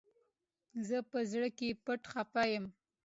[0.87, 2.65] زه په زړه کي پټ خپه يم